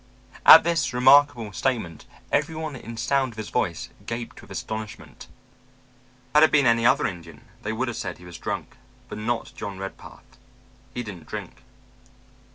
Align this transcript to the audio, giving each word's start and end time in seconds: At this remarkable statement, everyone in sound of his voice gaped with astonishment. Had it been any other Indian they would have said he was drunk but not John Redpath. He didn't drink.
At 0.47 0.63
this 0.63 0.93
remarkable 0.95 1.53
statement, 1.53 2.07
everyone 2.31 2.75
in 2.75 2.97
sound 2.97 3.33
of 3.33 3.37
his 3.37 3.49
voice 3.51 3.89
gaped 4.07 4.41
with 4.41 4.49
astonishment. 4.49 5.27
Had 6.33 6.41
it 6.41 6.51
been 6.51 6.65
any 6.65 6.87
other 6.87 7.05
Indian 7.05 7.45
they 7.61 7.71
would 7.71 7.87
have 7.87 7.97
said 7.97 8.17
he 8.17 8.25
was 8.25 8.39
drunk 8.39 8.77
but 9.09 9.19
not 9.19 9.53
John 9.55 9.77
Redpath. 9.77 10.39
He 10.95 11.03
didn't 11.03 11.27
drink. 11.27 11.61